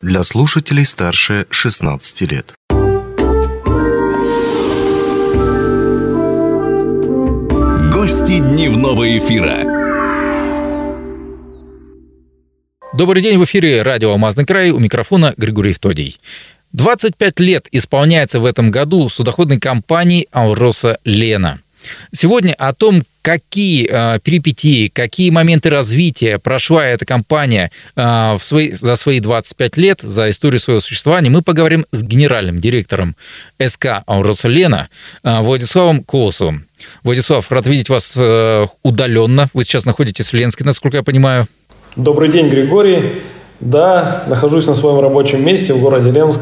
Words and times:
для 0.00 0.24
слушателей 0.24 0.86
старше 0.86 1.46
16 1.50 2.20
лет. 2.22 2.54
Гости 7.92 8.38
дневного 8.38 9.18
эфира. 9.18 9.58
Добрый 12.94 13.22
день, 13.22 13.36
в 13.36 13.44
эфире 13.44 13.82
радио 13.82 14.12
«Алмазный 14.12 14.46
край», 14.46 14.70
у 14.70 14.78
микрофона 14.78 15.34
Григорий 15.36 15.74
Втодий. 15.74 16.18
25 16.72 17.38
лет 17.40 17.68
исполняется 17.70 18.40
в 18.40 18.46
этом 18.46 18.70
году 18.70 19.06
судоходной 19.10 19.60
компании 19.60 20.28
«Алроса 20.30 20.98
Лена». 21.04 21.60
Сегодня 22.12 22.54
о 22.54 22.72
том, 22.72 23.02
какие 23.22 23.88
э, 23.88 24.18
перипетии, 24.20 24.88
какие 24.88 25.30
моменты 25.30 25.70
развития 25.70 26.38
прошла 26.38 26.84
эта 26.86 27.04
компания 27.04 27.70
э, 27.96 28.02
в 28.02 28.40
свои, 28.42 28.72
за 28.72 28.96
свои 28.96 29.20
25 29.20 29.76
лет, 29.76 30.00
за 30.00 30.30
историю 30.30 30.60
своего 30.60 30.80
существования, 30.80 31.30
мы 31.30 31.42
поговорим 31.42 31.86
с 31.92 32.02
генеральным 32.02 32.60
директором 32.60 33.16
СК 33.64 34.02
«Ауроса 34.06 34.48
Лена» 34.48 34.88
э, 35.22 35.40
Владиславом 35.40 36.02
Колосовым. 36.02 36.66
Владислав, 37.02 37.50
рад 37.50 37.66
видеть 37.66 37.88
вас 37.88 38.16
э, 38.18 38.66
удаленно. 38.82 39.48
Вы 39.52 39.64
сейчас 39.64 39.84
находитесь 39.84 40.32
в 40.32 40.36
Ленске, 40.36 40.64
насколько 40.64 40.96
я 40.98 41.02
понимаю. 41.02 41.46
Добрый 41.96 42.30
день, 42.30 42.48
Григорий. 42.48 43.22
Да, 43.60 44.24
нахожусь 44.28 44.66
на 44.66 44.74
своем 44.74 45.00
рабочем 45.00 45.44
месте 45.44 45.74
в 45.74 45.80
городе 45.80 46.10
Ленск. 46.10 46.40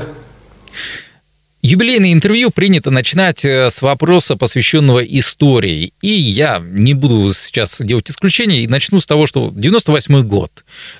Юбилейное 1.70 2.14
интервью 2.14 2.50
принято 2.50 2.90
начинать 2.90 3.44
э, 3.44 3.68
с 3.68 3.82
вопроса, 3.82 4.36
посвященного 4.36 5.00
истории. 5.00 5.92
И 6.00 6.08
я 6.08 6.62
не 6.66 6.94
буду 6.94 7.34
сейчас 7.34 7.82
делать 7.82 8.08
исключения 8.08 8.62
и 8.62 8.66
начну 8.66 9.00
с 9.00 9.06
того, 9.06 9.26
что 9.26 9.50
98 9.54 10.22
год. 10.22 10.50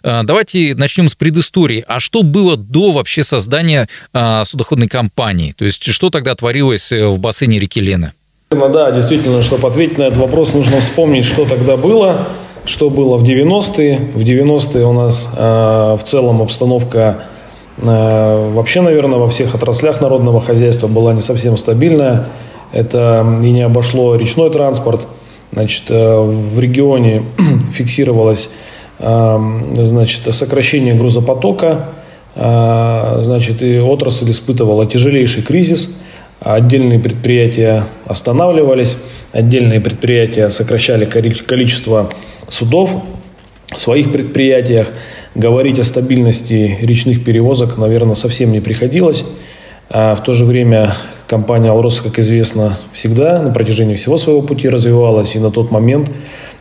Э, 0.03 0.21
давайте 0.25 0.75
начнем 0.75 1.09
с 1.09 1.15
предыстории. 1.15 1.83
А 1.89 2.01
что 2.01 2.23
было 2.23 2.59
до 2.59 2.93
вообще 2.93 3.25
создания 3.25 3.89
э, 4.13 4.43
судоходной 4.45 4.89
компании? 4.89 5.55
То 5.57 5.65
есть 5.65 5.83
что 5.85 6.11
тогда 6.11 6.35
творилось 6.35 6.93
в 6.93 7.19
бассейне 7.19 7.59
реки 7.59 7.81
Лена? 7.81 8.13
Ну 8.51 8.69
да, 8.69 8.91
действительно, 8.91 9.41
чтобы 9.41 9.69
ответить 9.69 9.97
на 9.97 10.03
этот 10.03 10.19
вопрос, 10.19 10.53
нужно 10.53 10.83
вспомнить, 10.83 11.25
что 11.25 11.47
тогда 11.47 11.79
было, 11.79 12.29
что 12.67 12.91
было 12.91 13.17
в 13.17 13.25
90-е. 13.25 14.01
В 14.15 14.21
90-е 14.21 14.85
у 14.85 14.93
нас 14.93 15.31
в 15.35 16.01
целом 16.05 16.43
обстановка 16.43 17.25
Э, 17.25 17.38
вообще, 17.81 18.81
наверное, 18.81 19.19
во 19.19 19.29
всех 19.29 19.55
отраслях 19.55 20.01
народного 20.01 20.41
хозяйства 20.41 20.89
была 20.89 21.13
не 21.13 21.21
совсем 21.21 21.57
стабильная. 21.57 22.27
Это 22.73 23.25
и 23.43 23.51
не 23.51 23.63
обошло 23.63 24.17
речной 24.17 24.51
транспорт. 24.51 25.07
Значит, 25.53 25.85
э, 25.89 26.21
в 26.21 26.59
регионе 26.59 27.23
фиксировалось 27.73 28.51
э, 28.99 29.39
значит, 29.83 30.35
сокращение 30.35 30.95
грузопотока, 30.95 31.91
значит, 32.37 33.63
и 33.63 33.81
отрасль 33.81 34.31
испытывала 34.31 34.87
тяжелейший 34.87 35.43
кризис. 35.43 35.99
Отдельные 36.41 37.01
предприятия 37.01 37.85
останавливались, 38.07 38.97
отдельные 39.33 39.81
предприятия 39.81 40.49
сокращали 40.49 41.05
количество 41.05 42.09
судов 42.49 42.91
в 43.71 43.79
своих 43.79 44.13
предприятиях. 44.13 44.89
Говорить 45.35 45.79
о 45.79 45.85
стабильности 45.85 46.79
речных 46.81 47.25
перевозок, 47.25 47.77
наверное, 47.77 48.15
совсем 48.15 48.53
не 48.53 48.61
приходилось. 48.61 49.25
А 49.91 50.15
в 50.15 50.23
то 50.23 50.33
же 50.33 50.45
время 50.45 50.95
компания 51.27 51.71
«Алрос», 51.71 52.01
как 52.01 52.19
известно, 52.19 52.79
всегда 52.93 53.41
на 53.41 53.51
протяжении 53.51 53.97
всего 53.97 54.19
своего 54.19 54.43
пути 54.43 54.69
развивалась. 54.69 55.35
И 55.35 55.39
на 55.39 55.51
тот 55.51 55.71
момент 55.71 56.11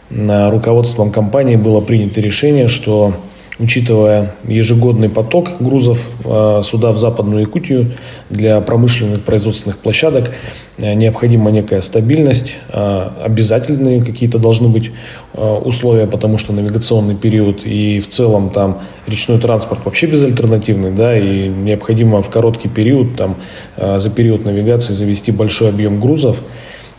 руководством 0.09 1.11
компании 1.11 1.55
было 1.55 1.81
принято 1.81 2.21
решение, 2.21 2.67
что 2.67 3.13
учитывая 3.59 4.33
ежегодный 4.47 5.09
поток 5.09 5.49
грузов 5.59 5.99
э, 6.25 6.61
сюда, 6.63 6.91
в 6.91 6.97
Западную 6.97 7.41
Якутию, 7.41 7.91
для 8.29 8.61
промышленных 8.61 9.21
производственных 9.21 9.79
площадок 9.79 10.31
э, 10.77 10.93
необходима 10.93 11.49
некая 11.49 11.81
стабильность, 11.81 12.53
э, 12.69 13.09
обязательные 13.23 14.01
какие-то 14.01 14.37
должны 14.37 14.67
быть 14.67 14.91
условия, 15.33 16.07
потому 16.07 16.39
что 16.39 16.51
навигационный 16.51 17.13
период 17.13 17.63
и 17.63 17.99
в 17.99 18.07
целом 18.07 18.49
там 18.49 18.79
речной 19.05 19.37
транспорт 19.37 19.81
вообще 19.85 20.07
безальтернативный, 20.07 20.89
да, 20.91 21.15
и 21.15 21.47
необходимо 21.47 22.23
в 22.23 22.29
короткий 22.31 22.69
период, 22.69 23.15
там, 23.15 23.35
за 23.77 24.09
период 24.09 24.45
навигации 24.45 24.93
завести 24.93 25.31
большой 25.31 25.69
объем 25.69 25.99
грузов, 25.99 26.41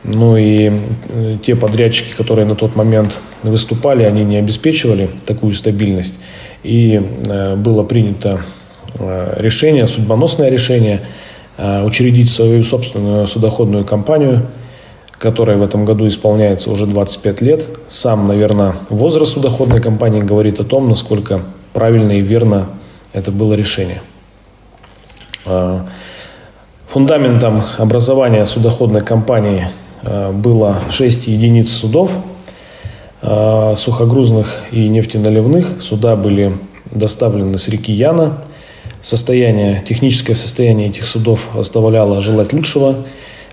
ну 0.04 0.37
и 0.37 0.71
те 1.43 1.56
подрядчики, 1.56 2.15
которые 2.16 2.47
на 2.47 2.54
тот 2.54 2.77
момент 2.77 3.19
выступали, 3.43 4.04
они 4.04 4.22
не 4.22 4.37
обеспечивали 4.37 5.10
такую 5.27 5.53
стабильность. 5.53 6.15
И 6.63 7.01
э, 7.29 7.57
было 7.57 7.85
принято 7.85 8.43
э, 8.95 9.37
решение, 9.39 9.87
судьбоносное 9.87 10.51
решение, 10.51 11.03
э, 11.57 11.85
учредить 11.85 12.31
свою 12.31 12.65
собственную 12.65 13.27
судоходную 13.27 13.85
компанию, 13.85 14.47
которая 15.19 15.57
в 15.57 15.63
этом 15.63 15.85
году 15.85 16.07
исполняется 16.07 16.71
уже 16.71 16.87
25 16.87 17.41
лет. 17.43 17.67
Сам, 17.89 18.27
наверное, 18.27 18.75
возраст 18.91 19.35
судоходной 19.35 19.81
компании 19.81 20.21
говорит 20.21 20.59
о 20.61 20.65
том, 20.65 20.89
насколько 20.89 21.43
правильно 21.73 22.13
и 22.13 22.21
верно 22.21 22.69
это 23.13 23.31
было 23.33 23.55
решение. 23.55 24.03
Фундаментом 26.89 27.63
образования 27.79 28.45
судоходной 28.45 29.01
компании 29.01 29.69
было 30.03 30.79
6 30.91 31.27
единиц 31.27 31.71
судов– 31.71 32.11
сухогрузных 33.21 34.62
и 34.71 34.89
нефтеналивных. 34.89 35.83
Суда 35.83 36.15
были 36.15 36.53
доставлены 36.93 37.59
с 37.59 37.69
реки 37.69 37.93
Яна. 37.93 38.39
Состояние, 39.01 39.83
техническое 39.87 40.34
состояние 40.34 40.89
этих 40.89 41.05
судов 41.05 41.49
оставляло 41.57 42.21
желать 42.21 42.53
лучшего, 42.53 42.97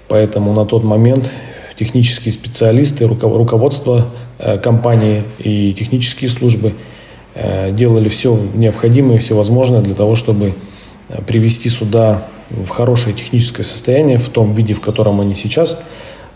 поэтому 0.08 0.54
на 0.54 0.66
тот 0.66 0.84
момент 0.84 1.32
технические 1.78 2.32
специалисты, 2.32 3.08
руководство 3.08 4.08
э, 4.40 4.58
компании 4.58 5.24
и 5.40 5.74
технические 5.74 6.30
службы 6.30 6.74
э, 7.36 7.72
делали 7.72 8.10
все 8.10 8.40
необходимое, 8.56 9.20
все 9.20 9.36
возможное 9.36 9.82
для 9.82 9.94
того, 9.94 10.16
чтобы 10.16 10.54
привести 11.28 11.70
суда 11.70 12.24
в 12.50 12.68
хорошее 12.70 13.16
техническое 13.16 13.64
состояние, 13.64 14.18
в 14.18 14.30
том 14.30 14.54
виде, 14.54 14.74
в 14.74 14.82
котором 14.82 15.22
они 15.22 15.36
сейчас 15.36 15.78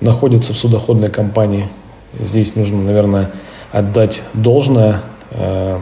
находятся 0.01 0.53
в 0.53 0.57
судоходной 0.57 1.09
компании. 1.09 1.68
Здесь 2.17 2.55
нужно, 2.55 2.81
наверное, 2.81 3.31
отдать 3.71 4.23
должное 4.33 5.01
э, 5.31 5.79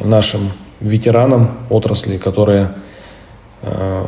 нашим 0.00 0.50
ветеранам 0.80 1.58
отрасли, 1.68 2.16
которые 2.16 2.70
э, 3.62 4.06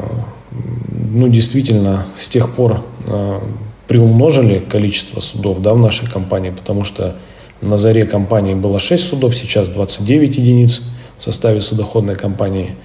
ну, 1.13 1.29
действительно 1.29 2.07
с 2.17 2.29
тех 2.29 2.55
пор 2.55 2.83
э, 3.07 3.41
приумножили 3.87 4.59
количество 4.61 5.21
судов 5.21 5.61
да, 5.61 5.75
в 5.75 5.79
нашей 5.79 6.11
компании, 6.11 6.51
потому 6.51 6.85
что 6.85 7.17
на 7.61 7.77
заре 7.77 8.05
компании 8.07 8.55
было 8.55 8.79
6 8.79 9.07
судов, 9.07 9.37
сейчас 9.37 9.69
29 9.69 10.39
единиц 10.39 10.83
в 11.19 11.23
составе 11.23 11.61
судоходной 11.61 12.17
компании. 12.17 12.77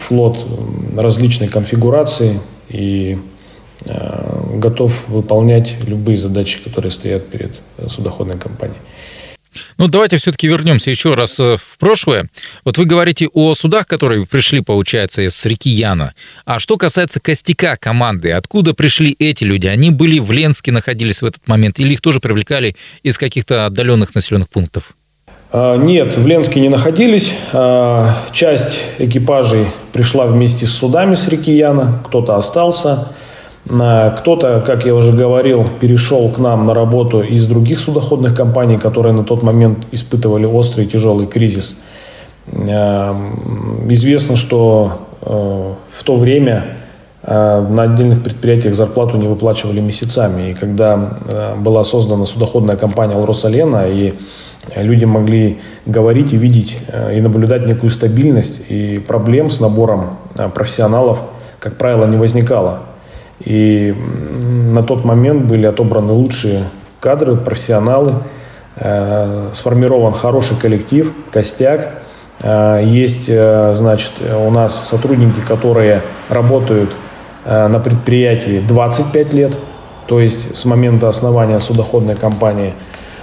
Флот 0.00 0.46
различной 0.94 1.48
конфигурации 1.48 2.38
и 2.68 3.18
готов 4.58 4.92
выполнять 5.08 5.74
любые 5.86 6.16
задачи, 6.16 6.58
которые 6.62 6.92
стоят 6.92 7.28
перед 7.28 7.52
судоходной 7.88 8.38
компанией. 8.38 8.78
Ну, 9.78 9.88
давайте 9.88 10.16
все-таки 10.16 10.46
вернемся 10.46 10.90
еще 10.90 11.14
раз 11.14 11.38
э, 11.40 11.56
в 11.56 11.78
прошлое. 11.78 12.28
Вот 12.64 12.78
вы 12.78 12.84
говорите 12.84 13.28
о 13.32 13.54
судах, 13.54 13.86
которые 13.86 14.26
пришли, 14.26 14.60
получается, 14.60 15.22
с 15.22 15.46
реки 15.46 15.70
Яна. 15.70 16.14
А 16.44 16.58
что 16.58 16.76
касается 16.76 17.20
костяка 17.20 17.76
команды, 17.76 18.32
откуда 18.32 18.74
пришли 18.74 19.14
эти 19.18 19.44
люди? 19.44 19.66
Они 19.66 19.90
были 19.90 20.18
в 20.18 20.30
Ленске, 20.32 20.72
находились 20.72 21.22
в 21.22 21.26
этот 21.26 21.46
момент, 21.46 21.78
или 21.78 21.92
их 21.94 22.00
тоже 22.00 22.20
привлекали 22.20 22.76
из 23.02 23.18
каких-то 23.18 23.66
отдаленных 23.66 24.14
населенных 24.14 24.48
пунктов? 24.48 24.94
А, 25.52 25.76
нет, 25.76 26.16
в 26.16 26.26
Ленске 26.26 26.60
не 26.60 26.68
находились. 26.68 27.32
А, 27.52 28.26
часть 28.32 28.84
экипажей 28.98 29.66
пришла 29.92 30.26
вместе 30.26 30.66
с 30.66 30.72
судами 30.72 31.14
с 31.14 31.28
реки 31.28 31.52
Яна, 31.52 32.02
кто-то 32.06 32.36
остался. 32.36 33.08
Кто-то, 33.66 34.62
как 34.66 34.84
я 34.84 34.94
уже 34.94 35.12
говорил, 35.12 35.64
перешел 35.80 36.30
к 36.30 36.38
нам 36.38 36.66
на 36.66 36.74
работу 36.74 37.22
из 37.22 37.46
других 37.46 37.80
судоходных 37.80 38.36
компаний, 38.36 38.76
которые 38.76 39.14
на 39.14 39.24
тот 39.24 39.42
момент 39.42 39.86
испытывали 39.90 40.44
острый 40.44 40.84
тяжелый 40.84 41.26
кризис. 41.26 41.76
Эм, 42.52 43.90
известно, 43.90 44.36
что 44.36 44.98
э, 45.22 45.72
в 45.90 46.04
то 46.04 46.16
время 46.16 46.76
э, 47.22 47.66
на 47.70 47.84
отдельных 47.84 48.22
предприятиях 48.22 48.74
зарплату 48.74 49.16
не 49.16 49.26
выплачивали 49.26 49.80
месяцами. 49.80 50.50
И 50.50 50.54
когда 50.54 51.18
э, 51.26 51.54
была 51.56 51.84
создана 51.84 52.26
судоходная 52.26 52.76
компания 52.76 53.14
«Алросалена», 53.14 53.88
и 53.88 54.12
люди 54.76 55.06
могли 55.06 55.58
говорить 55.86 56.32
и 56.32 56.38
видеть 56.38 56.78
и 57.12 57.20
наблюдать 57.20 57.66
некую 57.66 57.90
стабильность, 57.90 58.60
и 58.70 58.98
проблем 58.98 59.50
с 59.50 59.60
набором 59.60 60.16
профессионалов, 60.54 61.22
как 61.58 61.76
правило, 61.76 62.06
не 62.06 62.16
возникало. 62.16 62.80
И 63.40 63.94
на 64.72 64.82
тот 64.82 65.04
момент 65.04 65.44
были 65.44 65.66
отобраны 65.66 66.12
лучшие 66.12 66.64
кадры, 67.00 67.36
профессионалы, 67.36 68.14
э, 68.76 69.50
сформирован 69.52 70.12
хороший 70.12 70.56
коллектив, 70.56 71.12
костяк. 71.30 72.02
Есть, 72.82 73.26
значит, 73.26 74.10
у 74.20 74.50
нас 74.50 74.88
сотрудники, 74.88 75.40
которые 75.40 76.02
работают 76.28 76.90
на 77.46 77.78
предприятии 77.78 78.62
25 78.68 79.32
лет, 79.32 79.58
то 80.06 80.20
есть 80.20 80.54
с 80.54 80.66
момента 80.66 81.08
основания 81.08 81.58
судоходной 81.60 82.16
компании. 82.16 82.74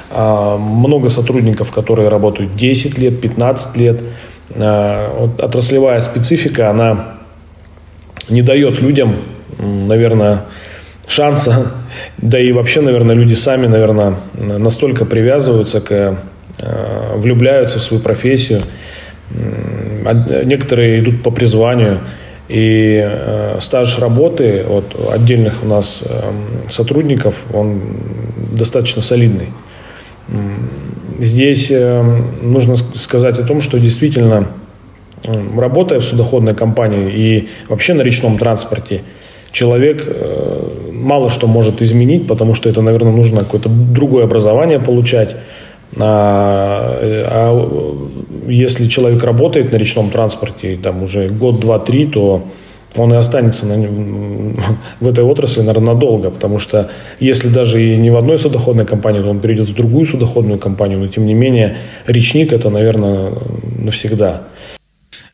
Много 0.09 1.09
сотрудников, 1.09 1.71
которые 1.71 2.07
работают 2.07 2.55
10 2.55 2.97
лет, 2.97 3.21
15 3.21 3.77
лет. 3.77 3.99
Отраслевая 4.55 5.99
специфика, 6.01 6.71
она 6.71 7.17
не 8.27 8.41
дает 8.41 8.79
людям, 8.79 9.17
наверное, 9.59 10.43
шанса, 11.07 11.71
да 12.17 12.39
и 12.39 12.51
вообще, 12.51 12.81
наверное, 12.81 13.15
люди 13.15 13.33
сами, 13.33 13.67
наверное, 13.67 14.15
настолько 14.33 15.05
привязываются 15.05 15.81
к, 15.81 16.17
э, 16.59 17.15
влюбляются 17.15 17.79
в 17.79 17.83
свою 17.83 18.01
профессию. 18.01 18.61
Некоторые 20.43 20.99
идут 20.99 21.23
по 21.23 21.31
призванию, 21.31 21.99
и 22.51 22.99
э, 23.01 23.57
стаж 23.61 23.97
работы 23.99 24.65
от 24.67 24.93
отдельных 25.13 25.63
у 25.63 25.67
нас 25.67 26.01
эм, 26.03 26.69
сотрудников, 26.69 27.35
он 27.53 27.81
достаточно 28.51 29.01
солидный. 29.01 29.47
Здесь 31.17 31.71
эм, 31.71 32.25
нужно 32.41 32.75
сказать 32.75 33.39
о 33.39 33.43
том, 33.43 33.61
что 33.61 33.79
действительно, 33.79 34.47
работая 35.57 35.99
в 35.99 36.03
судоходной 36.03 36.53
компании 36.53 37.13
и 37.13 37.49
вообще 37.69 37.93
на 37.93 38.01
речном 38.01 38.37
транспорте, 38.37 39.03
человек 39.51 40.03
э, 40.05 40.91
мало 40.91 41.29
что 41.29 41.47
может 41.47 41.81
изменить, 41.81 42.27
потому 42.27 42.53
что 42.53 42.69
это, 42.69 42.81
наверное, 42.81 43.11
нужно 43.11 43.39
какое-то 43.39 43.69
другое 43.69 44.23
образование 44.23 44.79
получать. 44.79 45.35
А, 45.99 46.97
а 47.01 48.07
если 48.47 48.87
человек 48.87 49.23
работает 49.23 49.71
на 49.71 49.77
речном 49.77 50.09
транспорте 50.09 50.77
там 50.81 51.03
уже 51.03 51.27
год, 51.27 51.59
два, 51.59 51.79
три, 51.79 52.05
то 52.05 52.43
он 52.95 53.13
и 53.13 53.17
останется 53.17 53.65
на, 53.65 53.75
в 54.99 55.07
этой 55.07 55.23
отрасли, 55.23 55.61
наверное, 55.61 55.93
надолго, 55.93 56.29
потому 56.29 56.59
что 56.59 56.89
если 57.19 57.49
даже 57.49 57.81
и 57.81 57.97
не 57.97 58.09
в 58.09 58.17
одной 58.17 58.39
судоходной 58.39 58.85
компании, 58.85 59.21
то 59.21 59.29
он 59.29 59.39
перейдет 59.39 59.67
в 59.67 59.75
другую 59.75 60.05
судоходную 60.05 60.59
компанию, 60.59 60.99
но 60.99 61.07
тем 61.07 61.25
не 61.25 61.33
менее 61.33 61.77
речник 62.07 62.53
это, 62.53 62.69
наверное, 62.69 63.33
навсегда. 63.79 64.43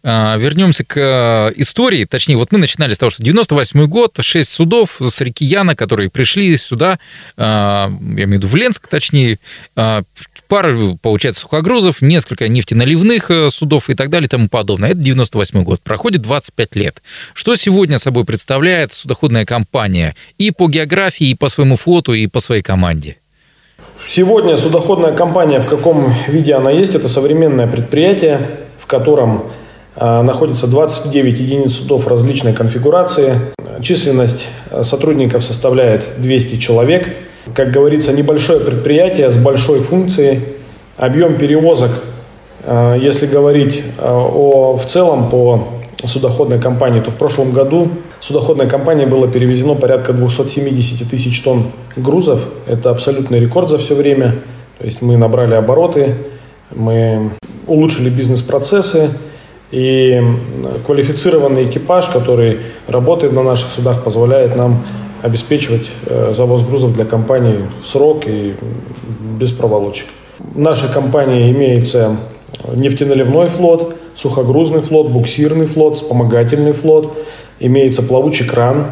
А, 0.09 0.37
вернемся 0.37 0.85
к 0.85 0.95
э, 0.95 1.51
истории. 1.57 2.05
Точнее, 2.05 2.37
вот 2.37 2.53
мы 2.53 2.59
начинали 2.59 2.93
с 2.93 2.97
того, 2.97 3.09
что 3.09 3.21
98 3.23 3.87
год, 3.87 4.15
6 4.17 4.49
судов 4.49 5.01
с 5.01 5.19
реки 5.19 5.43
Яна, 5.43 5.75
которые 5.75 6.09
пришли 6.09 6.55
сюда, 6.55 6.97
а, 7.35 7.89
я 7.89 8.23
имею 8.23 8.29
в 8.29 8.31
виду 8.31 8.47
в 8.47 8.55
Ленск, 8.55 8.87
точнее, 8.87 9.37
а, 9.75 10.03
пара, 10.47 10.73
получается, 11.01 11.41
сухогрузов, 11.41 12.01
несколько 12.01 12.47
нефтеналивных 12.47 13.29
э, 13.29 13.49
судов 13.49 13.89
и 13.89 13.95
так 13.95 14.09
далее 14.09 14.27
и 14.27 14.29
тому 14.29 14.47
подобное. 14.47 14.91
Это 14.91 14.99
98 14.99 15.63
год. 15.65 15.81
Проходит 15.81 16.21
25 16.21 16.75
лет. 16.77 17.01
Что 17.33 17.57
сегодня 17.57 17.97
собой 17.97 18.23
представляет 18.23 18.93
судоходная 18.93 19.43
компания 19.43 20.15
и 20.37 20.51
по 20.51 20.69
географии, 20.69 21.31
и 21.31 21.35
по 21.35 21.49
своему 21.49 21.75
флоту, 21.75 22.13
и 22.13 22.27
по 22.27 22.39
своей 22.39 22.61
команде? 22.61 23.17
Сегодня 24.07 24.55
судоходная 24.55 25.11
компания, 25.11 25.59
в 25.59 25.67
каком 25.67 26.15
виде 26.29 26.53
она 26.53 26.71
есть, 26.71 26.95
это 26.95 27.09
современное 27.09 27.67
предприятие, 27.67 28.39
в 28.79 28.85
котором 28.85 29.51
находится 29.99 30.67
29 30.67 31.39
единиц 31.39 31.73
судов 31.73 32.07
различной 32.07 32.53
конфигурации. 32.53 33.33
Численность 33.81 34.45
а, 34.71 34.83
сотрудников 34.83 35.43
составляет 35.43 36.07
200 36.17 36.57
человек. 36.57 37.15
Как 37.53 37.71
говорится, 37.71 38.13
небольшое 38.13 38.59
предприятие 38.59 39.29
с 39.29 39.37
большой 39.37 39.79
функцией. 39.79 40.41
Объем 40.97 41.37
перевозок, 41.37 41.91
а, 42.63 42.95
если 42.95 43.27
говорить 43.27 43.83
о, 43.99 44.77
в 44.77 44.85
целом 44.85 45.29
по 45.29 45.67
судоходной 46.03 46.59
компании, 46.59 47.01
то 47.01 47.11
в 47.11 47.15
прошлом 47.15 47.51
году 47.51 47.89
судоходной 48.19 48.67
компании 48.67 49.05
было 49.05 49.27
перевезено 49.27 49.73
порядка 49.73 50.13
270 50.13 51.09
тысяч 51.09 51.41
тонн 51.41 51.71
грузов. 51.95 52.47
Это 52.67 52.89
абсолютный 52.89 53.39
рекорд 53.39 53.69
за 53.69 53.77
все 53.77 53.95
время. 53.95 54.35
То 54.77 54.85
есть 54.85 55.01
мы 55.01 55.17
набрали 55.17 55.55
обороты, 55.55 56.15
мы 56.73 57.31
улучшили 57.65 58.09
бизнес-процессы, 58.09 59.09
и 59.71 60.21
квалифицированный 60.85 61.65
экипаж, 61.65 62.07
который 62.09 62.59
работает 62.87 63.33
на 63.33 63.43
наших 63.43 63.71
судах, 63.71 64.03
позволяет 64.03 64.55
нам 64.55 64.83
обеспечивать 65.21 65.89
э, 66.05 66.33
завоз 66.33 66.63
грузов 66.63 66.93
для 66.93 67.05
компании 67.05 67.65
в 67.83 67.87
срок 67.87 68.23
и 68.27 68.55
без 69.39 69.51
проволочек. 69.51 70.07
В 70.39 70.59
нашей 70.59 70.89
компании 70.89 71.51
имеется 71.51 72.17
нефтеналивной 72.73 73.47
флот, 73.47 73.95
сухогрузный 74.15 74.81
флот, 74.81 75.09
буксирный 75.09 75.65
флот, 75.65 75.95
вспомогательный 75.95 76.73
флот, 76.73 77.17
имеется 77.59 78.03
плавучий 78.03 78.45
кран. 78.45 78.91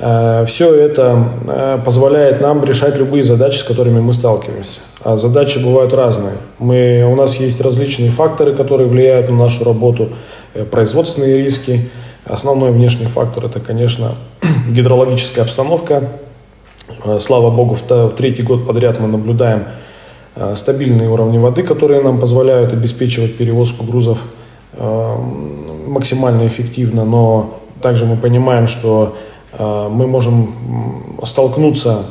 Э, 0.00 0.44
Все 0.46 0.74
это 0.74 1.24
э, 1.46 1.78
позволяет 1.84 2.40
нам 2.40 2.64
решать 2.64 2.96
любые 2.96 3.22
задачи, 3.22 3.58
с 3.58 3.62
которыми 3.62 4.00
мы 4.00 4.14
сталкиваемся. 4.14 4.80
А 5.04 5.16
задачи 5.16 5.58
бывают 5.58 5.92
разные. 5.92 6.34
Мы, 6.58 7.04
у 7.04 7.14
нас 7.14 7.36
есть 7.36 7.60
различные 7.60 8.10
факторы, 8.10 8.54
которые 8.54 8.88
влияют 8.88 9.28
на 9.28 9.36
нашу 9.36 9.64
работу, 9.64 10.08
э, 10.54 10.64
производственные 10.64 11.42
риски. 11.42 11.90
Основной 12.24 12.70
внешний 12.70 13.06
фактор– 13.06 13.44
это, 13.46 13.60
конечно, 13.60 14.12
гидрологическая 14.70 15.44
обстановка. 15.44 16.04
Слава 17.18 17.50
богу, 17.50 17.76
в 17.88 18.10
третий 18.16 18.42
год 18.42 18.66
подряд 18.66 18.98
мы 18.98 19.06
наблюдаем 19.06 19.64
стабильные 20.54 21.08
уровни 21.08 21.38
воды, 21.38 21.62
которые 21.62 22.02
нам 22.02 22.18
позволяют 22.18 22.72
обеспечивать 22.72 23.36
перевозку 23.36 23.84
грузов 23.84 24.18
максимально 25.86 26.46
эффективно, 26.46 27.04
но 27.04 27.60
также 27.80 28.06
мы 28.06 28.16
понимаем, 28.16 28.66
что 28.66 29.14
мы 29.58 30.06
можем 30.06 31.18
столкнуться 31.24 32.04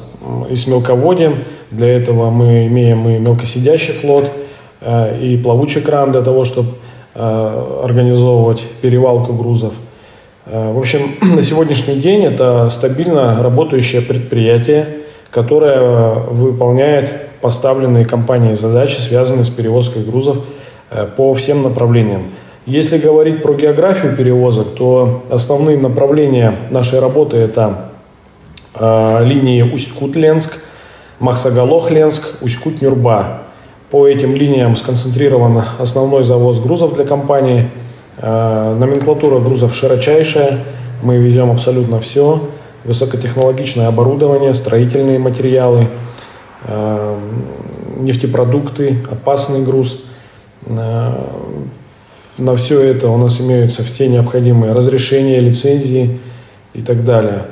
и 0.50 0.56
с 0.56 0.68
мелководьем, 0.68 1.44
для 1.72 1.88
этого 1.88 2.30
мы 2.30 2.68
имеем 2.68 3.08
и 3.08 3.20
мелкосидящий 3.20 3.94
флот, 3.94 4.30
э, 4.82 5.20
и 5.22 5.38
плавучий 5.38 5.82
кран 5.82 6.12
для 6.12 6.22
того, 6.22 6.44
чтобы 6.44 6.70
э, 7.14 7.82
организовывать 7.84 8.64
перевалку 8.82 9.34
грузов. 9.34 9.74
Э, 10.46 10.74
в 10.74 10.80
общем, 10.80 11.00
на 11.22 11.42
сегодняшний 11.42 11.96
день 11.96 12.26
это 12.26 12.70
стабильно 12.70 13.42
работающее 13.42 14.02
предприятие, 14.02 14.98
которое 15.30 16.14
выполняет 16.32 17.40
поставленные 17.40 18.04
компанией 18.04 18.56
задачи, 18.56 19.00
связанные 19.00 19.44
с 19.44 19.50
перевозкой 19.50 20.04
грузов 20.04 20.38
по 21.16 21.36
всем 21.36 21.62
направлениям. 21.62 22.24
Если 22.70 23.00
говорить 23.00 23.42
про 23.42 23.56
географию 23.56 24.16
перевозок, 24.16 24.76
то 24.76 25.24
основные 25.30 25.78
направления 25.78 26.56
нашей 26.70 27.00
работы 27.00 27.38
это 27.38 27.90
линии 28.80 29.64
Усть-Кут-Ленск– 29.64 30.60
Махсоголох-Ленск, 31.20 32.42
Усть-Кут-Нюрба. 32.42 33.40
По 33.92 34.08
этим 34.08 34.36
линиям 34.36 34.76
сконцентрирован 34.76 35.64
основной 35.80 36.24
завоз 36.24 36.60
грузов 36.60 36.94
для 36.94 37.06
компании. 37.06 37.70
Э, 38.18 38.76
номенклатура 38.80 39.40
грузов 39.40 39.76
широчайшая. 39.76 40.60
Мы 41.02 41.18
везем 41.18 41.52
абсолютно 41.52 42.00
все. 42.00 42.48
Высокотехнологичное 42.86 43.88
оборудование, 43.88 44.54
строительные 44.54 45.20
материалы, 45.20 45.88
э, 46.66 47.18
нефтепродукты, 47.98 49.04
опасный 49.12 49.64
груз. 49.66 50.02
На 52.40 52.56
все 52.56 52.82
это 52.82 53.10
у 53.10 53.18
нас 53.18 53.42
имеются 53.42 53.84
все 53.84 54.08
необходимые 54.08 54.72
разрешения, 54.72 55.40
лицензии 55.40 56.20
и 56.74 56.82
так 56.82 57.04
далее. 57.04 57.46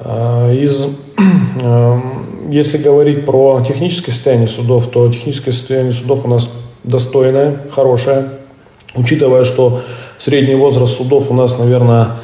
Из 0.00 0.86
если 2.50 2.78
говорить 2.78 3.24
про 3.24 3.60
техническое 3.66 4.12
состояние 4.12 4.48
судов, 4.48 4.88
то 4.88 5.10
техническое 5.10 5.52
состояние 5.52 5.92
судов 5.92 6.24
у 6.24 6.28
нас 6.28 6.48
достойное, 6.84 7.56
хорошее. 7.70 8.30
Учитывая, 8.94 9.44
что 9.44 9.80
средний 10.18 10.54
возраст 10.54 10.96
судов 10.96 11.30
у 11.30 11.34
нас, 11.34 11.58
наверное, 11.58 12.16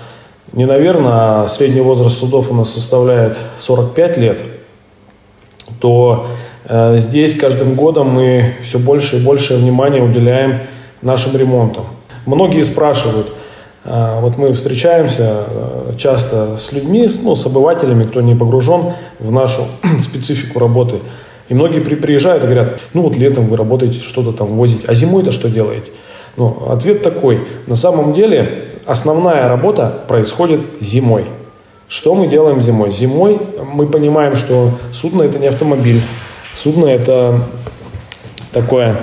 не 0.53 0.67
наверное, 0.67 1.43
а 1.43 1.49
средний 1.49 1.81
возраст 1.81 2.19
судов 2.19 2.51
у 2.51 2.55
нас 2.55 2.71
составляет 2.71 3.37
45 3.59 4.17
лет, 4.19 4.39
то 5.81 6.29
э, 6.67 6.99
здесь 6.99 7.35
каждым 7.35 7.75
годом 7.75 8.11
мы 8.11 8.55
все 8.63 8.79
больше 8.79 9.17
и 9.17 9.25
больше 9.25 9.57
внимания 9.57 10.03
уделяем 10.03 10.61
нашим 11.01 11.37
ремонтам. 11.37 11.85
Многие 12.27 12.63
спрашивают– 12.63 13.29
а, 13.85 14.21
вот 14.21 14.39
мы 14.39 14.53
встречаемся 14.53 15.45
э, 15.49 15.95
часто 15.99 16.57
с 16.57 16.73
людьми, 16.73 17.09
ну, 17.23 17.35
с 17.35 17.47
обывателями, 17.47 18.05
кто 18.05 18.21
не 18.21 18.37
погружен 18.37 18.93
в 19.19 19.33
нашу 19.33 19.63
специфику 20.01 20.61
работы. 20.61 21.01
И 21.49 21.55
многие 21.55 21.81
при, 21.81 21.97
приезжают 21.97 22.45
и 22.45 22.47
говорят, 22.47 22.81
ну 22.95 23.03
вот 23.03 23.17
летом 23.17 23.49
вы 23.49 23.57
работаете, 23.57 24.01
что-то 24.01 24.33
там 24.33 24.57
возите, 24.57 24.85
а 24.87 24.95
зимой-то 24.95 25.33
что 25.33 25.51
делаете? 25.51 25.91
Ну, 26.37 26.69
ответ 26.71 27.03
такой. 27.03 27.47
На 27.67 27.75
самом 27.75 28.15
деле 28.15 28.69
основная 28.87 29.49
работа 29.49 30.05
происходит 30.07 30.61
зимой. 30.81 31.25
Что 31.89 32.15
мы 32.15 32.29
делаем 32.29 32.61
зимой? 32.61 32.93
Зимой 32.93 33.39
мы 33.75 33.87
понимаем, 33.87 34.37
что 34.37 34.71
судно 34.93 35.23
это 35.23 35.41
не 35.41 35.49
автомобиль. 35.49 36.01
Судно 36.55 36.87
это 36.87 37.41
такое 38.53 38.97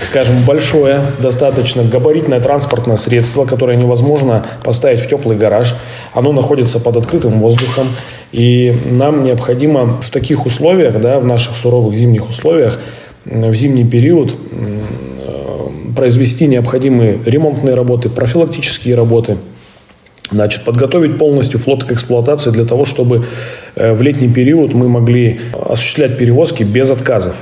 скажем, 0.00 0.42
большое, 0.44 1.00
достаточно 1.20 1.82
габаритное 1.82 2.40
транспортное 2.40 2.96
средство, 2.96 3.44
которое 3.44 3.76
невозможно 3.76 4.44
поставить 4.62 5.00
в 5.00 5.08
теплый 5.08 5.36
гараж. 5.36 5.74
Оно 6.12 6.32
находится 6.32 6.80
под 6.80 6.96
открытым 6.96 7.40
воздухом. 7.40 7.88
И 8.32 8.74
нам 8.84 9.24
необходимо 9.24 10.00
в 10.02 10.10
таких 10.10 10.46
условиях, 10.46 11.00
да, 11.00 11.18
в 11.20 11.24
наших 11.24 11.56
суровых 11.56 11.96
зимних 11.96 12.28
условиях, 12.28 12.78
в 13.24 13.54
зимний 13.54 13.84
период 13.84 14.34
произвести 15.96 16.46
необходимые 16.46 17.18
ремонтные 17.24 17.74
работы, 17.74 18.08
профилактические 18.08 18.94
работы, 18.94 19.38
Значит, 20.30 20.64
подготовить 20.64 21.18
полностью 21.18 21.60
флот 21.60 21.84
к 21.84 21.92
эксплуатации 21.92 22.50
для 22.50 22.64
того, 22.64 22.84
чтобы 22.84 23.26
э, 23.76 23.94
в 23.94 24.02
летний 24.02 24.28
период 24.28 24.74
мы 24.74 24.88
могли 24.88 25.40
осуществлять 25.52 26.18
перевозки 26.18 26.64
без 26.64 26.90
отказов. 26.90 27.36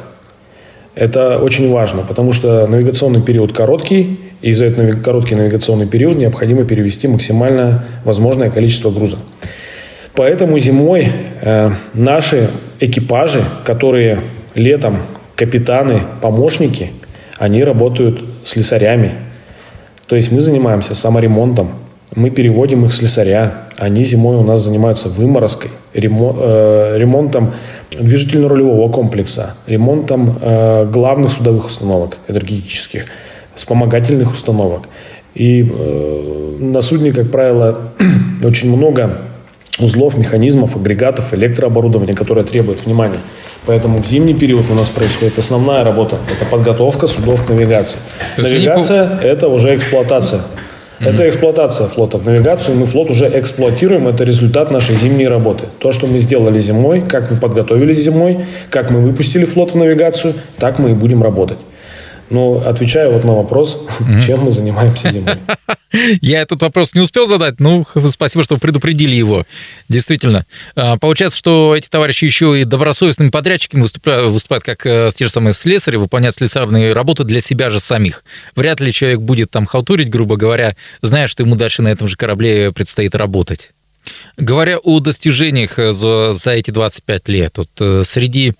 Это 0.94 1.38
очень 1.38 1.70
важно, 1.72 2.02
потому 2.02 2.32
что 2.32 2.66
навигационный 2.66 3.20
период 3.20 3.52
короткий, 3.52 4.18
и 4.42 4.52
за 4.52 4.66
этот 4.66 5.02
короткий 5.02 5.34
навигационный 5.34 5.86
период 5.86 6.16
необходимо 6.16 6.64
перевести 6.64 7.08
максимально 7.08 7.84
возможное 8.04 8.50
количество 8.50 8.90
груза. 8.90 9.18
Поэтому 10.14 10.58
зимой 10.58 11.10
э, 11.40 11.70
наши 11.94 12.48
экипажи, 12.78 13.42
которые 13.64 14.20
летом 14.54 14.98
капитаны, 15.34 16.02
помощники, 16.20 16.90
они 17.38 17.64
работают 17.64 18.22
слесарями. 18.44 19.12
То 20.06 20.14
есть 20.14 20.30
мы 20.30 20.40
занимаемся 20.40 20.94
саморемонтом, 20.94 21.70
мы 22.14 22.30
переводим 22.30 22.84
их 22.84 22.92
в 22.92 22.94
слесаря. 22.94 23.52
Они 23.76 24.04
зимой 24.04 24.36
у 24.36 24.42
нас 24.42 24.60
занимаются 24.60 25.08
выморозкой, 25.08 25.70
э, 25.94 26.94
ремонтом 26.96 27.54
движительно-рулевого 27.98 28.90
комплекса, 28.90 29.54
ремонтом 29.66 30.38
э, 30.40 30.86
главных 30.86 31.32
судовых 31.32 31.66
установок 31.66 32.16
энергетических, 32.28 33.06
вспомогательных 33.54 34.32
установок. 34.32 34.82
И 35.34 35.62
э, 35.62 36.56
на 36.60 36.82
судне, 36.82 37.12
как 37.12 37.30
правило, 37.30 37.78
очень 38.44 38.74
много 38.74 39.18
узлов, 39.78 40.16
механизмов, 40.16 40.76
агрегатов, 40.76 41.34
электрооборудования, 41.34 42.14
которое 42.14 42.44
требует 42.44 42.86
внимания. 42.86 43.18
Поэтому 43.66 44.02
в 44.02 44.06
зимний 44.06 44.34
период 44.34 44.70
у 44.70 44.74
нас 44.74 44.90
происходит 44.90 45.38
основная 45.38 45.84
работа. 45.84 46.18
Это 46.30 46.44
подготовка 46.48 47.06
судов 47.06 47.44
к 47.46 47.50
навигации. 47.50 47.98
Навигация– 48.36 49.18
это 49.22 49.48
уже 49.48 49.74
эксплуатация. 49.74 50.42
Mm-hmm. 51.00 51.10
Это 51.10 51.28
эксплуатация 51.28 51.86
флота 51.88 52.18
в 52.18 52.24
навигацию. 52.24 52.76
Мы 52.76 52.86
флот 52.86 53.10
уже 53.10 53.26
эксплуатируем. 53.26 54.08
Это 54.08 54.24
результат 54.24 54.70
нашей 54.70 54.96
зимней 54.96 55.28
работы. 55.28 55.64
То, 55.78 55.92
что 55.92 56.06
мы 56.06 56.18
сделали 56.18 56.58
зимой, 56.58 57.00
как 57.00 57.30
мы 57.30 57.36
подготовились 57.36 57.98
зимой, 57.98 58.44
как 58.70 58.90
мы 58.90 59.00
выпустили 59.00 59.44
флот 59.44 59.72
в 59.72 59.76
навигацию, 59.76 60.34
так 60.58 60.78
мы 60.78 60.90
и 60.90 60.94
будем 60.94 61.22
работать. 61.22 61.58
Но 62.30 62.62
отвечаю 62.64 63.12
вот 63.12 63.24
на 63.24 63.34
вопрос, 63.34 63.86
mm-hmm. 64.00 64.26
чем 64.26 64.40
мы 64.40 64.52
занимаемся 64.52 65.10
зимой. 65.10 65.36
Я 66.20 66.40
этот 66.40 66.60
вопрос 66.62 66.94
не 66.94 67.00
успел 67.00 67.26
задать, 67.26 67.60
ну, 67.60 67.86
спасибо, 68.08 68.42
что 68.42 68.56
предупредили 68.56 69.14
его. 69.14 69.44
Действительно. 69.88 70.44
А, 70.74 70.96
получается, 70.96 71.38
что 71.38 71.74
эти 71.76 71.88
товарищи 71.88 72.24
еще 72.24 72.60
и 72.60 72.64
добросовестными 72.64 73.30
подрядчиками 73.30 73.82
выступают, 73.82 74.32
выступают 74.32 74.64
как 74.64 74.86
э, 74.86 75.10
те 75.14 75.26
же 75.26 75.30
самые 75.30 75.52
слесари, 75.52 75.96
выполняют 75.96 76.34
слесарные 76.34 76.92
работы 76.92 77.24
для 77.24 77.40
себя 77.40 77.70
же 77.70 77.78
самих. 77.78 78.24
Вряд 78.56 78.80
ли 78.80 78.92
человек 78.92 79.20
будет 79.20 79.50
там 79.50 79.66
халтурить, 79.66 80.10
грубо 80.10 80.36
говоря, 80.36 80.76
зная, 81.02 81.28
что 81.28 81.42
ему 81.42 81.54
дальше 81.54 81.82
на 81.82 81.88
этом 81.88 82.08
же 82.08 82.16
корабле 82.16 82.72
предстоит 82.72 83.14
работать. 83.14 83.70
Говоря 84.36 84.78
о 84.78 85.00
достижениях 85.00 85.78
э, 85.78 85.92
за, 85.92 86.34
за 86.34 86.50
эти 86.52 86.70
25 86.70 87.28
лет, 87.28 87.58
вот 87.58 87.70
э, 87.80 88.02
среди 88.04 88.54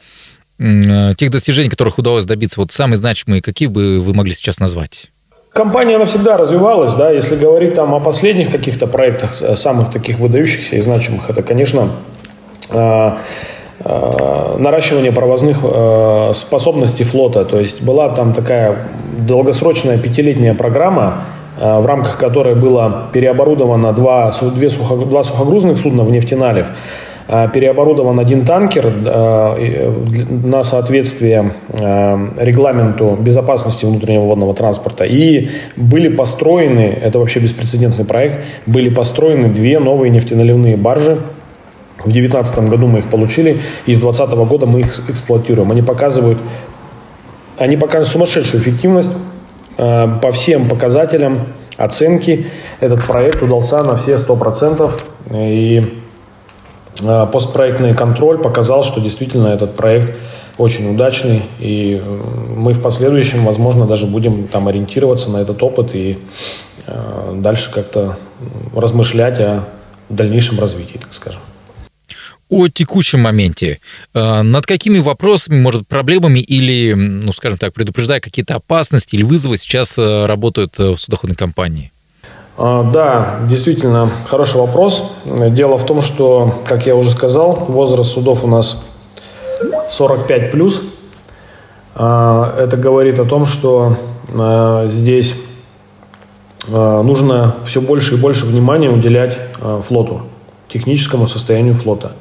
тех 0.59 1.31
достижений, 1.31 1.69
которых 1.69 1.99
удалось 1.99 2.25
добиться, 2.25 2.61
вот 2.61 2.73
самые 2.73 2.97
значимые, 2.97 3.43
какие 3.43 3.69
бы 3.69 4.01
вы 4.01 4.15
могли 4.15 4.35
сейчас 4.35 4.61
назвать? 4.61 5.11
Компания, 5.55 5.95
она 5.95 6.05
всегда 6.05 6.37
развивалась, 6.37 6.95
да, 6.95 7.11
если 7.11 7.37
говорить 7.37 7.75
там 7.75 7.95
о 7.95 8.01
последних 8.01 8.51
каких-то 8.51 8.89
проектах, 8.89 9.41
э, 9.41 9.55
самых 9.55 9.93
таких 9.93 10.19
выдающихся 10.19 10.75
и 10.75 10.81
значимых, 10.81 11.31
это, 11.31 11.43
конечно, 11.43 11.91
э, 12.73 13.11
э, 13.85 14.57
наращивание 14.59 15.13
провозных 15.13 15.59
способностей 16.35 17.05
флота. 17.05 17.45
То 17.45 17.61
есть 17.61 17.83
была 17.83 18.09
там 18.09 18.33
такая 18.33 18.89
долгосрочная 19.19 19.97
пятилетняя 19.99 20.55
программа, 20.55 21.25
в 21.57 21.87
рамках 21.87 22.19
которой 22.19 22.57
было 22.57 23.09
переоборудовано 23.13 23.93
два, 23.93 24.33
две 24.41 24.71
сухо, 24.71 24.97
два 24.97 25.23
сухогрузных 25.23 25.79
судна 25.79 26.03
в 26.03 26.11
нефтеналив. 26.11 26.67
Э, 27.27 27.49
переоборудован 27.49 28.21
один 28.21 28.45
танкер 28.45 28.87
э, 28.87 29.93
на 30.45 30.63
соответствие 30.63 31.53
э, 31.71 32.29
регламенту 32.37 33.17
безопасности 33.19 33.87
внутреннего 33.87 34.25
водного 34.25 34.55
транспорта. 34.55 35.05
И 35.05 35.49
были 35.75 36.09
построены, 36.09 36.99
это 37.03 37.19
вообще 37.19 37.41
беспрецедентный 37.41 38.05
проект, 38.05 38.37
были 38.67 38.91
построены 38.91 39.49
две 39.49 39.79
новые 39.79 40.11
нефтеналивные 40.11 40.77
баржи. 40.77 41.19
В 42.01 42.13
2019 42.13 42.69
году 42.69 42.89
мы 42.89 42.99
их 42.99 43.09
получили, 43.09 43.61
и 43.87 43.95
с 43.95 43.99
2020 43.99 44.35
года 44.47 44.67
мы 44.67 44.81
их 44.81 45.09
эксплуатируем. 45.09 45.71
Они 45.71 45.81
показывают, 45.81 46.39
они 47.57 47.79
показывают 47.79 48.09
сумасшедшую 48.09 48.63
эффективность 48.63 49.13
по 49.77 50.31
всем 50.35 50.69
показателям 50.69 51.47
оценки. 51.79 52.47
Этот 52.81 53.03
проект 53.07 53.43
удался 53.43 53.83
на 53.83 53.97
все 53.97 54.17
100%. 54.17 54.91
И 55.33 55.83
Э, 55.83 56.04
постпроектный 57.33 57.95
контроль 57.95 58.39
показал, 58.39 58.85
что 58.85 59.01
действительно 59.01 59.49
этот 59.49 59.75
проект 59.77 60.15
очень 60.59 60.95
удачный, 60.95 61.43
и 61.59 62.01
э, 62.01 62.23
мы 62.57 62.73
в 62.75 62.83
последующем, 62.83 63.45
возможно, 63.45 63.87
даже 63.87 64.07
будем 64.07 64.47
там 64.47 64.69
ориентироваться 64.69 65.31
на 65.31 65.39
этот 65.39 65.63
опыт 65.63 65.95
и 65.95 66.19
э, 66.87 67.33
дальше 67.37 67.73
как-то 67.73 68.19
размышлять 68.75 69.41
о 69.41 69.65
дальнейшем 70.09 70.61
развитии, 70.61 70.99
так 70.99 71.13
скажем. 71.13 71.41
О 72.51 72.69
текущем 72.69 73.21
моменте. 73.21 73.81
Над 74.13 74.67
какими 74.67 74.99
вопросами, 74.99 75.59
может, 75.59 75.89
проблемами 75.89 76.41
или, 76.41 76.93
ну, 76.93 77.33
скажем 77.33 77.59
так, 77.59 77.73
предупреждая 77.73 78.21
какие-то 78.21 78.57
опасности 78.57 79.17
или 79.17 79.23
вызовы 79.23 79.57
сейчас 79.57 79.97
работают 79.97 80.79
в 80.79 80.97
судоходной 80.99 81.37
компании? 81.37 81.91
А, 82.57 82.85
да, 82.85 83.41
действительно, 83.49 84.09
хороший 84.27 84.61
вопрос. 84.61 85.13
Дело 85.25 85.77
в 85.77 85.85
том, 85.85 86.03
что, 86.03 86.63
как 86.67 86.87
я 86.87 86.95
уже 86.95 87.11
сказал, 87.11 87.65
возраст 87.69 88.13
судов 88.13 88.45
у 88.45 88.47
нас 88.47 88.85
45 89.89 90.51
плюс. 90.53 90.81
А, 91.97 92.55
это 92.59 92.77
говорит 92.77 93.19
о 93.19 93.25
том, 93.25 93.45
что 93.45 93.97
а, 94.33 94.87
здесь 94.89 95.35
нужно 96.67 97.57
все 97.67 97.83
больше 97.83 98.15
и 98.15 98.17
больше 98.17 98.47
внимания 98.47 98.89
уделять 98.89 99.39
флоту, 99.87 100.23
техническому 100.67 101.29
состоянию 101.29 101.75
флота. 101.75 102.13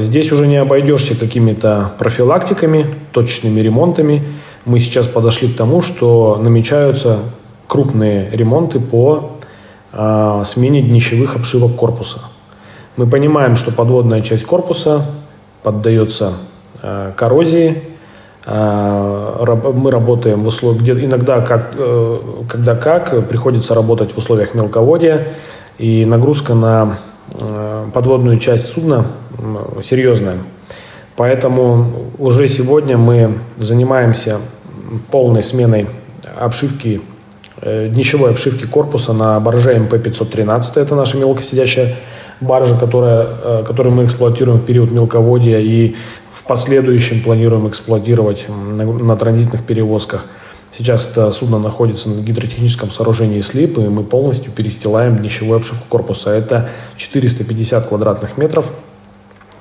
Здесь 0.00 0.32
уже 0.32 0.46
не 0.46 0.56
обойдешься 0.56 1.14
какими-то 1.14 1.92
профилактиками, 1.98 2.86
точечными 3.12 3.60
ремонтами. 3.60 4.26
Мы 4.64 4.78
сейчас 4.78 5.06
подошли 5.06 5.52
к 5.52 5.56
тому, 5.58 5.82
что 5.82 6.40
намечаются 6.42 7.18
крупные 7.66 8.30
ремонты 8.30 8.80
по 8.80 9.32
э, 9.92 10.42
смене 10.44 10.82
днищевых 10.82 11.36
обшивок 11.36 11.76
корпуса. 11.76 12.20
Мы 12.96 13.06
понимаем, 13.06 13.56
что 13.56 13.72
подводная 13.72 14.22
часть 14.22 14.44
корпуса 14.44 15.04
поддается 15.62 16.34
э, 16.82 17.12
коррозии. 17.16 17.82
Э, 18.44 19.72
мы 19.74 19.90
работаем 19.90 20.42
в 20.42 20.46
условиях, 20.46 20.82
где 20.82 20.92
иногда, 20.92 21.40
как, 21.40 21.74
э, 21.76 22.18
когда 22.48 22.74
как, 22.74 23.28
приходится 23.28 23.74
работать 23.74 24.14
в 24.14 24.18
условиях 24.18 24.54
мелководья, 24.54 25.28
и 25.78 26.04
нагрузка 26.06 26.54
на 26.54 26.96
э, 27.34 27.86
подводную 27.92 28.38
часть 28.38 28.72
судна 28.72 29.04
серьезная. 29.84 30.38
Поэтому 31.16 31.86
уже 32.18 32.48
сегодня 32.48 32.96
мы 32.96 33.38
занимаемся 33.58 34.38
полной 35.10 35.42
сменой 35.42 35.86
обшивки 36.38 37.00
днищевой 37.62 38.30
обшивки 38.30 38.66
корпуса 38.66 39.12
на 39.12 39.40
барже 39.40 39.74
МП-513. 39.74 40.80
Это 40.80 40.94
наша 40.94 41.16
мелкосидящая 41.16 41.96
баржа, 42.40 42.76
которая, 42.76 43.26
э, 43.42 43.64
которую 43.66 43.94
мы 43.94 44.04
эксплуатируем 44.04 44.58
в 44.58 44.64
период 44.64 44.90
мелководья 44.90 45.58
и 45.58 45.94
в 46.32 46.44
последующем 46.44 47.22
планируем 47.22 47.68
эксплуатировать 47.68 48.46
на, 48.48 48.84
на 48.84 49.16
транзитных 49.16 49.64
перевозках. 49.64 50.24
Сейчас 50.76 51.08
это 51.10 51.30
судно 51.30 51.58
находится 51.58 52.10
на 52.10 52.20
гидротехническом 52.20 52.90
сооружении 52.90 53.40
СЛИП, 53.40 53.78
и 53.78 53.82
мы 53.82 54.02
полностью 54.02 54.52
перестилаем 54.52 55.16
днищевую 55.16 55.56
обшивку 55.56 55.86
корпуса. 55.88 56.30
Это 56.30 56.68
450 56.96 57.88
квадратных 57.88 58.36
метров. 58.36 58.70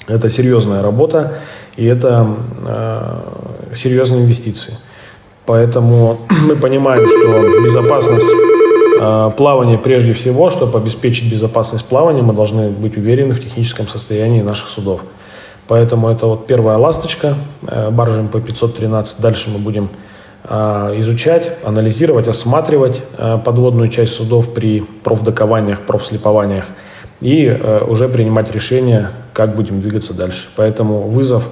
Это 0.08 0.30
серьезная 0.30 0.84
работа, 0.84 1.40
и 1.78 1.86
это 1.86 2.28
э, 2.66 3.20
серьезные 3.76 4.24
инвестиции. 4.24 4.74
Поэтому 5.46 6.20
мы 6.48 6.56
понимаем, 6.56 7.08
что 7.08 7.62
безопасность 7.62 8.26
э, 9.00 9.32
плавания 9.38 9.78
прежде 9.78 10.14
всего, 10.14 10.50
чтобы 10.50 10.78
обеспечить 10.78 11.32
безопасность 11.32 11.86
плавания, 11.86 12.22
мы 12.22 12.34
должны 12.34 12.70
быть 12.70 12.98
уверены 12.98 13.34
в 13.34 13.42
техническом 13.42 13.88
состоянии 13.88 14.42
наших 14.42 14.70
судов. 14.70 15.02
Поэтому 15.68 16.10
это 16.10 16.28
вот 16.28 16.48
первая 16.48 16.78
ласточка, 16.78 17.36
э, 17.68 17.90
баржа 17.92 18.22
МП-513. 18.22 19.22
Дальше 19.22 19.50
мы 19.50 19.60
будем 19.60 19.90
изучать, 20.48 21.54
анализировать, 21.64 22.28
осматривать 22.28 23.02
подводную 23.44 23.90
часть 23.90 24.14
судов 24.14 24.54
при 24.54 24.82
профдокованиях, 25.04 25.82
профслепованиях 25.82 26.66
и 27.20 27.50
уже 27.88 28.08
принимать 28.10 28.54
решение, 28.54 29.10
как 29.34 29.56
будем 29.56 29.82
двигаться 29.82 30.14
дальше. 30.14 30.50
Поэтому 30.56 31.08
вызов, 31.08 31.46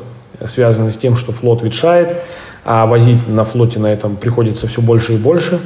связанный 0.45 0.91
с 0.91 0.97
тем, 0.97 1.17
что 1.17 1.31
флот 1.31 1.63
ветшает, 1.63 2.21
а 2.63 2.85
возить 2.85 3.27
на 3.27 3.43
флоте 3.43 3.79
на 3.79 3.87
этом 3.87 4.15
приходится 4.15 4.67
все 4.67 4.81
больше 4.81 5.13
и 5.13 5.17
больше, 5.17 5.59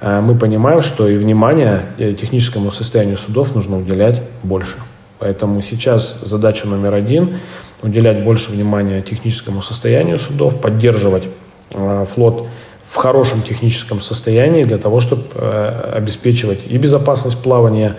мы 0.00 0.34
понимаем, 0.34 0.80
что 0.80 1.06
и 1.08 1.18
внимание 1.18 1.84
техническому 1.98 2.72
состоянию 2.72 3.18
судов 3.18 3.54
нужно 3.54 3.76
уделять 3.76 4.22
больше. 4.42 4.76
Поэтому 5.18 5.60
сейчас 5.60 6.20
задача 6.22 6.66
номер 6.66 6.94
один– 6.94 7.38
уделять 7.82 8.24
больше 8.24 8.52
внимания 8.52 9.02
техническому 9.02 9.62
состоянию 9.62 10.18
судов, 10.18 10.60
поддерживать 10.60 11.24
э, 11.70 12.06
флот 12.12 12.48
в 12.86 12.96
хорошем 12.96 13.42
техническом 13.42 14.00
состоянии 14.00 14.64
для 14.64 14.78
того, 14.78 15.00
чтобы 15.00 15.24
э, 15.34 15.92
обеспечивать 15.96 16.60
и 16.66 16.76
безопасность 16.76 17.42
плавания, 17.42 17.96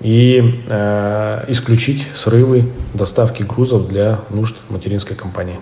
и 0.00 0.62
э, 0.66 1.44
исключить 1.48 2.06
срывы 2.14 2.64
доставки 2.94 3.42
грузов 3.42 3.86
для 3.88 4.20
нужд 4.30 4.56
материнской 4.70 5.14
компании. 5.14 5.60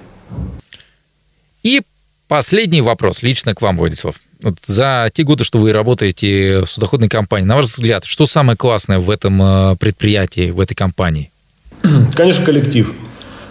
И 1.65 1.83
последний 2.29 2.83
вопрос 2.83 3.23
лично 3.23 3.55
к 3.55 3.63
вам, 3.63 3.77
Владислав. 3.77 4.17
Вот 4.43 4.55
за 4.65 5.11
те 5.13 5.25
годы, 5.25 5.43
что 5.43 5.59
вы 5.59 5.73
работаете 5.73 6.61
в 6.61 6.67
судоходной 6.67 7.09
компании, 7.09 7.47
на 7.47 7.57
ваш 7.57 7.67
взгляд, 7.67 8.05
что 8.05 8.27
самое 8.27 8.57
классное 8.57 9.01
в 9.01 9.11
этом 9.11 9.43
э, 9.43 9.77
предприятии, 9.77 10.51
в 10.51 10.61
этой 10.61 10.77
компании? 10.77 11.33
Конечно, 12.15 12.45
коллектив. 12.45 12.93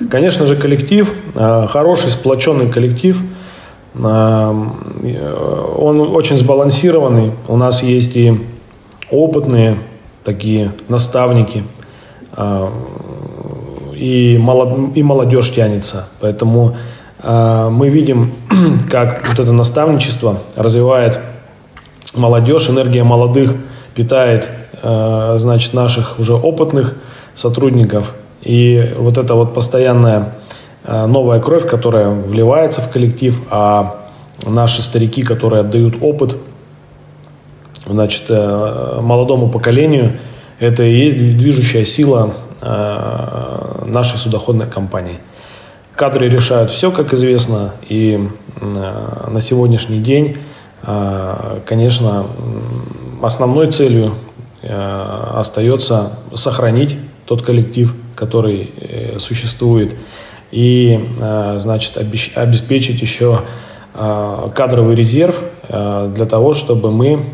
Конечно 0.09 0.45
же, 0.45 0.55
коллектив, 0.55 1.11
э, 1.35 1.67
хороший 1.69 2.11
сплоченный 2.11 2.71
коллектив. 2.71 3.19
Э, 3.95 4.65
он 5.77 5.99
очень 5.99 6.37
сбалансированный. 6.37 7.31
У 7.47 7.57
нас 7.57 7.83
есть 7.83 8.15
и 8.15 8.39
опытные 9.11 9.77
такие 10.23 10.73
наставники, 10.89 11.63
и, 13.95 14.37
молод, 14.37 14.95
и 14.95 15.03
молодежь 15.03 15.53
тянется. 15.53 16.09
Поэтому 16.19 16.75
мы 17.27 17.89
видим, 17.89 18.31
как 18.89 19.27
вот 19.27 19.39
это 19.39 19.51
наставничество 19.51 20.37
развивает 20.55 21.19
молодежь, 22.15 22.69
энергия 22.69 23.03
молодых 23.03 23.55
питает, 23.93 24.47
а, 24.83 25.35
значит, 25.37 25.73
наших 25.73 26.19
уже 26.19 26.33
опытных 26.33 26.95
сотрудников. 27.33 28.13
И 28.41 28.93
вот 28.97 29.17
эта 29.17 29.33
вот 29.33 29.53
постоянная 29.53 30.35
а, 30.83 31.07
новая 31.07 31.39
кровь, 31.39 31.67
которая 31.67 32.09
вливается 32.09 32.81
в 32.81 32.91
коллектив, 32.91 33.39
а 33.49 34.07
наши 34.45 34.81
старики, 34.81 35.23
которые 35.23 35.61
отдают 35.61 35.95
опыт, 36.01 36.35
значит, 37.87 38.25
э, 38.29 38.99
молодому 39.01 39.49
поколению, 39.49 40.19
это 40.59 40.83
и 40.83 40.93
есть 40.93 41.17
движущая 41.17 41.85
сила 41.85 42.33
нашей 43.85 44.17
судоходной 44.17 44.65
компании. 44.65 45.19
Кадры 45.97 46.29
решают 46.29 46.69
все, 46.69 46.91
как 46.91 47.11
известно, 47.15 47.71
и 47.89 48.29
э, 48.61 49.29
на 49.31 49.41
сегодняшний 49.41 49.99
день, 49.99 50.37
э, 50.83 51.59
конечно, 51.65 52.27
основной 53.19 53.71
целью 53.71 54.13
э, 54.61 55.31
остается 55.33 56.19
сохранить 56.35 56.97
тот 57.25 57.41
коллектив, 57.41 57.95
который 58.15 59.17
существует, 59.19 59.95
и, 60.51 60.99
значит, 61.57 61.97
обеспечить 61.97 63.01
еще 63.01 63.41
кадровый 63.93 64.95
резерв 64.95 65.35
для 65.67 66.25
того, 66.25 66.53
чтобы 66.53 66.91
мы 66.91 67.25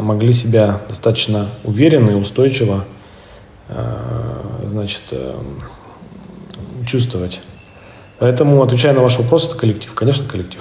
могли 0.00 0.32
себя 0.32 0.80
достаточно 0.88 1.46
уверенно 1.62 2.10
и 2.10 2.14
устойчиво 2.14 2.84
значит, 4.66 5.02
чувствовать. 6.84 7.40
Поэтому, 8.22 8.62
отвечая 8.62 8.92
на 8.92 9.00
ваш 9.00 9.18
вопрос, 9.18 9.46
это 9.46 9.56
коллектив. 9.56 9.92
Конечно, 9.94 10.24
коллектив. 10.28 10.60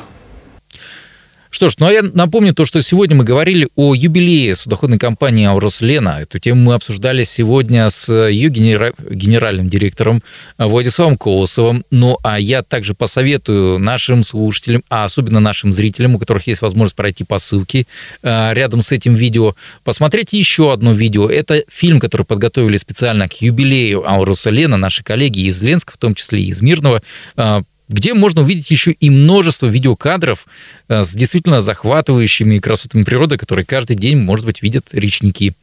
Что 1.51 1.69
ж, 1.69 1.75
ну 1.79 1.87
а 1.87 1.91
я 1.91 2.01
напомню 2.01 2.53
то, 2.53 2.65
что 2.65 2.81
сегодня 2.81 3.17
мы 3.17 3.25
говорили 3.25 3.67
о 3.75 3.93
юбилее 3.93 4.55
судоходной 4.55 4.97
компании 4.97 5.45
«Аурос 5.45 5.81
Лена». 5.81 6.19
Эту 6.21 6.39
тему 6.39 6.61
мы 6.61 6.73
обсуждали 6.75 7.25
сегодня 7.25 7.89
с 7.89 8.11
ее 8.29 8.47
генера... 8.47 8.93
генеральным 8.97 9.67
директором 9.67 10.23
Владиславом 10.57 11.17
Колосовым. 11.17 11.83
Ну 11.91 12.17
а 12.23 12.39
я 12.39 12.63
также 12.63 12.93
посоветую 12.93 13.79
нашим 13.79 14.23
слушателям, 14.23 14.83
а 14.89 15.03
особенно 15.03 15.41
нашим 15.41 15.73
зрителям, 15.73 16.15
у 16.15 16.19
которых 16.19 16.47
есть 16.47 16.61
возможность 16.61 16.95
пройти 16.95 17.25
по 17.25 17.37
ссылке 17.37 17.85
э, 18.23 18.53
рядом 18.53 18.81
с 18.81 18.93
этим 18.93 19.13
видео, 19.13 19.53
посмотреть 19.83 20.31
еще 20.31 20.71
одно 20.71 20.93
видео. 20.93 21.29
Это 21.29 21.65
фильм, 21.67 21.99
который 21.99 22.25
подготовили 22.25 22.77
специально 22.77 23.27
к 23.27 23.41
юбилею 23.41 24.09
«Ауруса 24.09 24.51
Лена» 24.51 24.77
наши 24.77 25.03
коллеги 25.03 25.41
из 25.41 25.61
Ленска, 25.61 25.91
в 25.93 25.97
том 25.97 26.15
числе 26.15 26.41
и 26.43 26.47
из 26.47 26.61
Мирного, 26.61 27.01
э, 27.35 27.61
где 27.91 28.13
можно 28.13 28.41
увидеть 28.41 28.71
еще 28.71 28.91
и 28.91 29.09
множество 29.09 29.67
видеокадров 29.67 30.45
э, 30.87 31.03
с 31.03 31.13
действительно 31.13 31.61
захватывающими 31.61 32.57
красотами 32.59 33.03
природы, 33.03 33.37
которые 33.37 33.65
каждый 33.65 33.95
день, 33.95 34.17
может 34.17 34.45
быть, 34.45 34.61
видят 34.61 34.87
речники. 34.93 35.53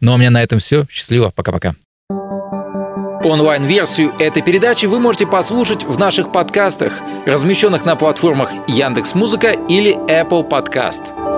Ну 0.00 0.12
а 0.12 0.14
у 0.16 0.18
меня 0.18 0.30
на 0.30 0.42
этом 0.42 0.58
все. 0.58 0.86
Счастливо. 0.90 1.32
Пока-пока. 1.34 1.74
Онлайн-версию 3.24 4.12
этой 4.20 4.42
передачи 4.42 4.86
вы 4.86 5.00
можете 5.00 5.26
послушать 5.26 5.84
в 5.84 5.98
наших 5.98 6.30
подкастах, 6.30 7.00
размещенных 7.26 7.84
на 7.84 7.96
платформах 7.96 8.50
Яндекс.Музыка 8.68 9.50
или 9.68 9.96
Apple 10.08 10.48
Podcast. 10.48 11.35